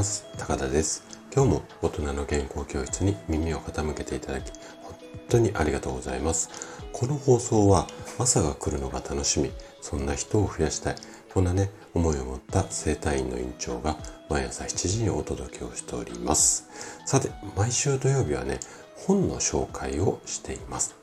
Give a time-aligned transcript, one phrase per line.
[0.00, 0.24] ます。
[0.38, 1.04] 高田です。
[1.30, 4.50] 今日も大人の健康教室に耳を傾けていただき
[4.82, 4.94] 本
[5.28, 6.48] 当にありがとうございます。
[6.90, 7.86] この放送は
[8.18, 9.50] 朝が来るのが楽しみ
[9.82, 10.96] そんな人を増やしたい
[11.34, 13.98] こんなね思いを持った整体院の院長が
[14.30, 16.66] 毎朝7時にお届けをしております。
[17.04, 18.58] さて毎週土曜日はね
[19.06, 20.96] 本の紹介をしています。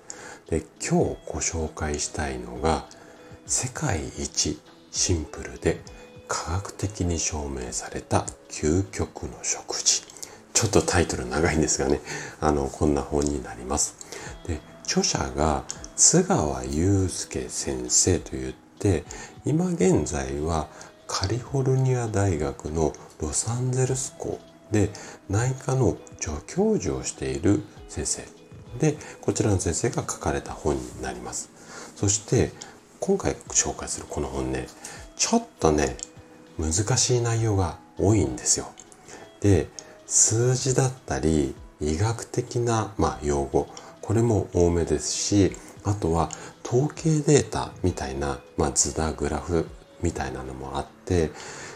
[0.49, 2.85] で今日ご紹介したいのが
[3.45, 5.81] 世界一シンプルで
[6.27, 10.03] 科学的に証明された究極の食事。
[10.53, 12.01] ちょっとタイトル長いんですがね。
[12.39, 13.95] あのこんな本になります。
[14.47, 15.63] で著者が
[15.95, 19.03] 津川祐介先生といって
[19.45, 20.67] 今現在は
[21.07, 24.39] カリフォルニア大学のロサンゼルス校
[24.71, 24.89] で
[25.29, 28.23] 内科の助教授をしている先生。
[28.79, 31.49] でこちらの先生が書かれた本になります。
[31.95, 32.51] そして
[32.99, 34.67] 今回紹介するこの本ね
[35.15, 35.97] ちょっとね
[36.57, 38.67] 難しい内容が多いんですよ。
[39.41, 39.67] で
[40.05, 43.67] 数字だったり医学的な、まあ、用語
[44.01, 45.51] これも多めですし
[45.83, 46.29] あとは
[46.65, 49.67] 統計データみたいな、まあ、図だグラフ
[50.01, 51.31] みたいなのもあって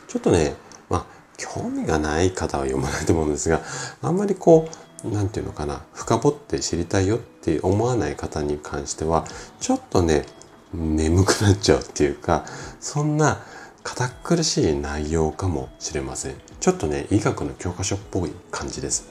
[0.08, 0.56] ちょっとね
[0.90, 1.06] まあ
[1.38, 3.62] 興味がない方は読まないと思うんですが
[4.02, 4.70] あんまりこ
[5.04, 9.26] う何て言うのかな深掘って知りたいよって思わない方に関しては
[9.60, 10.26] ちょっとね
[10.74, 12.46] 眠くなっちゃうっていうか
[12.80, 13.42] そんな
[13.84, 16.36] 堅苦しい内容かもしれません。
[16.60, 19.10] ちょっとね医学の教科書っぽい感じです。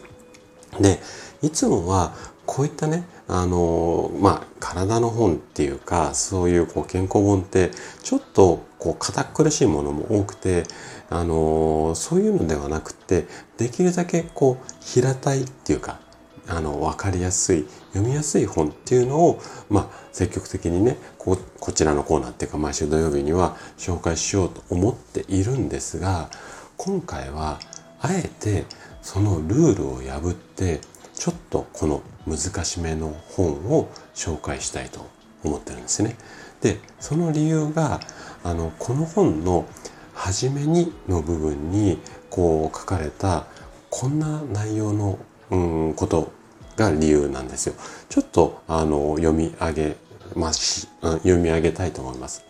[0.81, 1.01] で
[1.43, 2.15] いつもは
[2.47, 7.71] こういったねあのまあ体の本っていうかそういうこう健康本って
[8.03, 10.65] ちょっとこう堅苦しいものも多くて
[11.11, 13.27] あのそういうのではなくて
[13.57, 16.01] できるだけこう平たいっていうか
[16.49, 26.31] あの分かりやすい読みやすい本っていうのを、まあ、積極的にねここちらのコーナーっていうか毎週土曜日には紹介しようと思っているんですが
[26.77, 27.59] 今回は
[28.01, 28.65] あえて
[29.03, 30.81] そのルールを破って
[31.15, 35.07] ちょっとこの難しめの本を紹介したいと
[35.45, 36.17] 思ってるんですね。
[36.61, 38.01] でその理由が
[38.45, 39.67] あのこの本の
[40.15, 41.99] 初めにの部分に
[42.29, 43.47] こう書かれた
[43.89, 45.19] こんな内容の、
[45.51, 46.33] うん、こと
[46.81, 47.75] が理由なんですよ。
[48.09, 49.97] ちょっとあの読み上げ
[50.35, 52.43] まし、読み上げたいと思います。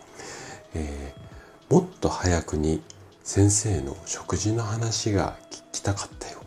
[0.73, 2.81] えー、もっと早くに
[3.23, 6.39] 先生の食事の話が聞きたかったよ。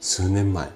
[0.00, 0.68] 数年前、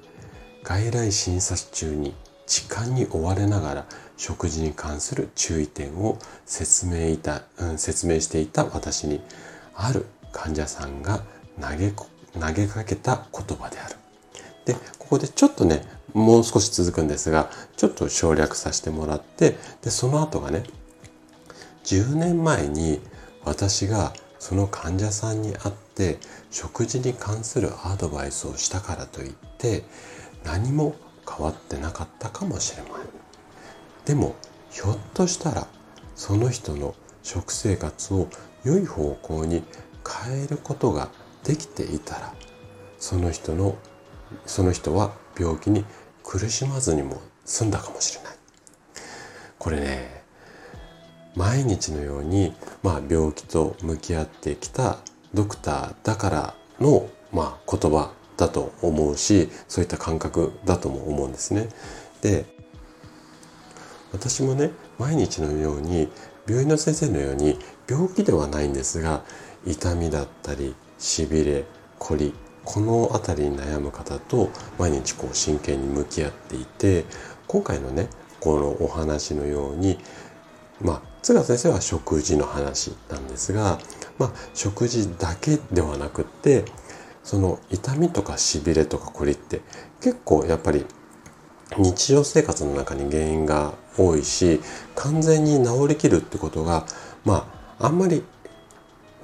[0.63, 2.15] 外来診察中に
[2.47, 3.87] 時間に追われながら
[4.19, 9.23] 食事に関する注意点を説明いた、うん、説明していた私に
[9.75, 11.23] ある患者さんが
[11.59, 14.02] 投げ投げかけた言葉である。
[14.65, 15.85] でここでちょっとね
[16.15, 20.65] もう少し続くんですがちょっと省略させてもらってでその後がね
[21.85, 23.01] 10年前に
[23.45, 26.19] 私がその患者さんに会って
[26.51, 29.85] 食事に関するアドバイスをしたからといって
[30.45, 30.97] 何も
[31.29, 32.93] 変わってなかったかもしれない
[34.05, 34.35] でも
[34.71, 35.67] ひょっとしたら
[36.15, 38.29] その人の食生活を
[38.65, 39.63] 良い方向に
[40.25, 41.09] 変えることが
[41.45, 42.35] できていたら
[42.99, 43.77] その人の
[44.47, 45.85] その人は病気に
[46.25, 48.33] 苦しまずにも済んだかもしれない
[49.59, 50.23] これね
[51.35, 54.99] 毎日のように、まあ、病気と向き合ってきた
[55.33, 61.69] ドクターだからの、まあ、言葉だと思うしそういった感覚だとも思うんですね。
[62.21, 62.45] で
[64.13, 66.09] 私もね毎日のように
[66.47, 69.23] 病院の先生のように病気ではないんですが
[69.65, 71.65] 痛みだったりしびれ
[71.99, 77.05] こりこの辺りに悩む方と毎日こう真剣に向き合っていて
[77.47, 78.09] 今回のね
[78.41, 79.99] このお話のように
[80.81, 83.79] まあ津川先生は食事の話なんですが、
[84.19, 86.65] まあ、食事だけではなくって
[87.23, 89.61] その痛みとかしびれとかこりって
[90.01, 90.85] 結構やっぱり
[91.79, 94.61] 日常生活の中に原因が多いし
[94.97, 96.87] 完全に治りきるってことが
[97.25, 97.49] ま
[97.79, 98.25] ああんまり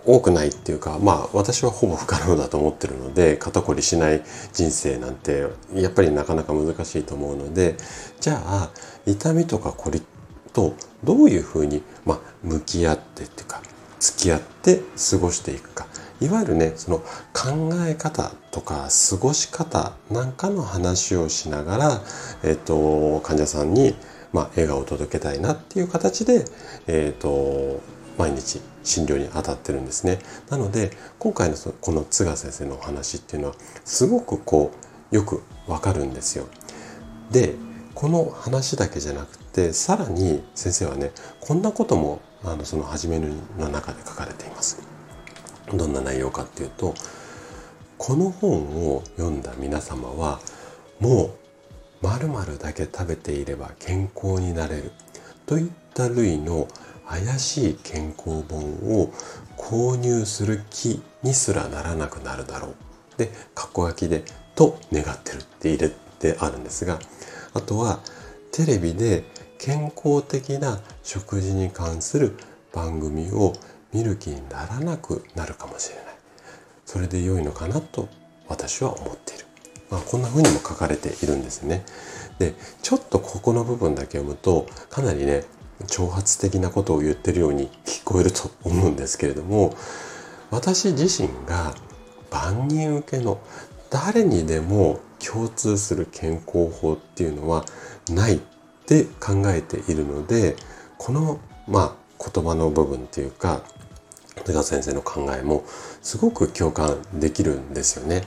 [0.04, 4.22] 多くないっていうかまあ私はほぼ不可能だと思ってるので肩こりしない
[4.52, 7.76] 人生なんてやっぱりなかなか難しいと思うので
[8.20, 8.70] じゃあ
[9.06, 10.02] 痛みとかこり
[10.52, 10.74] と
[11.04, 13.62] どういうふうに、まあ、向き合ってっていうか
[14.00, 14.80] 付き合って
[15.10, 15.86] 過ごしていくか。
[16.20, 16.98] いわゆるねその
[17.32, 22.00] 考え方とか過ごし方なんかの話をしながら、
[22.42, 23.94] えっと、患者さんに、
[24.32, 26.44] まあ、笑顔を届けたいなっていう形で、
[26.88, 27.80] えっと、
[28.18, 30.18] 毎日診療に当たってるんですね。
[30.50, 33.54] なので今回のこの津川先生のお話っていうのは
[33.84, 34.72] すごくこ
[35.12, 36.46] うよくわかるんですよ。
[37.30, 37.54] で
[37.94, 43.28] この話だけじゃなくてさらに先生はねこんなこともあのその初めの
[43.68, 44.82] 中で書かれています。
[45.72, 46.94] どんな内容かっていうと
[47.98, 50.40] この本を読んだ皆様は
[50.98, 51.34] も
[52.02, 54.92] う〇〇だけ食べていれば健康になれる
[55.46, 56.68] といった類の
[57.08, 58.58] 怪しい健康本
[59.00, 59.12] を
[59.56, 62.75] 購入する気にすらならなくなるだろう。
[63.16, 64.25] で、過去書きで、
[64.55, 66.99] と願ってるって入れてあるんですが、
[67.55, 68.00] あとは
[68.52, 69.25] テレビで
[69.58, 72.37] 健康的な食事に関する
[72.72, 73.54] 番組を
[73.93, 76.04] 見る気にならなくなるかもしれない。
[76.84, 78.08] それで良いのかなと
[78.49, 79.46] 私は思っている。
[79.90, 81.84] まあ、こんな風にも書かれているんですね。
[82.38, 85.44] で、ちょっとここの部分だけ読むと、かなりね、
[85.86, 89.75] 挑発的なことを言ってるように聞こえると思うんですけれども、
[90.50, 91.75] 私自身が
[92.30, 93.40] 万人受けの
[93.90, 97.64] 誰にでも共通する健康法っていうのは
[98.10, 98.40] ないっ
[98.86, 100.56] て考えているので、
[100.96, 103.62] この、まあ、言葉の部分っていうか、
[104.44, 105.64] 手川先生の考えも
[106.02, 108.22] すごく共感できるんですよね。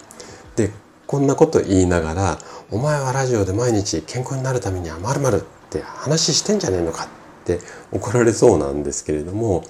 [0.56, 0.72] で、
[1.08, 2.40] こんなこと言いながら、
[2.70, 7.08] お前はラジオで毎日健康になるためにはまるって話してんじゃねえのか
[7.42, 7.60] って
[7.92, 9.64] 怒られそうなんですけれども、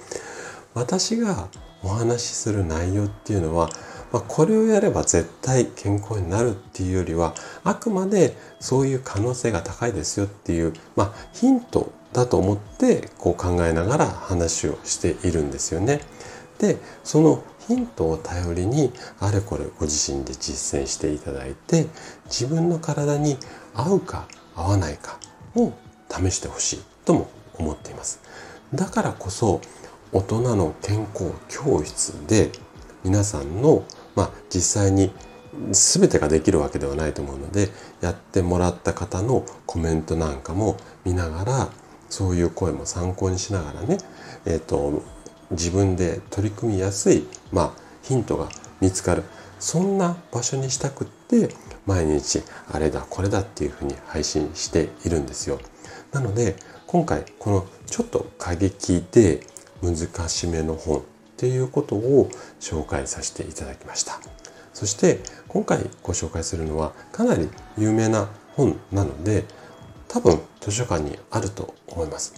[0.74, 1.48] 私が
[1.82, 3.68] お話しする内容っていうのは、
[4.12, 7.34] まあ、これをやれば絶対健康になるっていうよりは
[7.64, 16.00] あくまでそういう可能性が高いですよっていう、まあ、ヒントだと思ってこう考えながら話をしているんですよね。
[16.58, 21.86] でそのヒントを頼りにあれこれご自身で実践していただいて
[22.26, 23.36] 自分の体に
[23.74, 25.18] 合うか合わないか
[25.56, 25.72] を
[26.10, 28.20] 試してほしいとも思っています。
[28.74, 29.60] だからこそ
[30.12, 32.50] 大人の健康教室で
[33.04, 33.84] 皆さんの、
[34.14, 35.12] まあ、実際に
[35.72, 37.68] 全てができるわけではないと思うので
[38.00, 41.68] やってもらった方のコメントなんかも見ながら
[42.08, 43.98] そういう声も参考にしながらね、
[44.46, 45.02] えーと
[45.52, 47.72] 自分で取り組みやすい、まあ、
[48.02, 48.48] ヒントが
[48.80, 49.22] 見つかる
[49.58, 51.50] そんな場所にしたくって
[51.86, 55.60] 毎日あれだこれだっていうふうに配信しているんですよ
[56.10, 56.56] なので
[56.92, 59.46] 今回このちょっと過激で
[59.82, 61.02] 難しめの本っ
[61.36, 62.28] ていうことを
[62.60, 64.20] 紹介させていただきました
[64.72, 69.44] そして今回ご紹介するのはかなり有名な本なので
[70.06, 72.34] 多分図書館にあると思います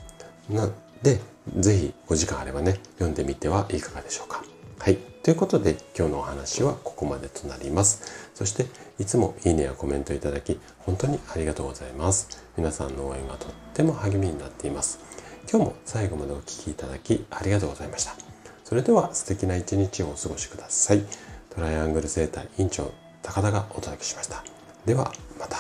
[0.48, 0.70] な
[1.02, 1.20] で
[1.56, 4.42] ぜひお時間あればね、読んでみてはいかがでしょうか。
[4.78, 5.13] はい。
[5.24, 8.28] ということで今日のお話はここまでとなります。
[8.34, 8.66] そして
[8.98, 12.44] いつもいいねやコメントいただき本当にありがとうございます。
[12.58, 14.98] 皆さんの応援がとっても励みになっています。
[15.50, 18.14] 今日も最後までお聴きいただきありがとうございました。
[18.64, 21.02] それでは素敵な一日をお過ごしください。
[21.48, 22.92] トライアングル生態院長
[23.22, 24.44] 高田がお届けしました。
[24.84, 25.10] では
[25.40, 25.56] また。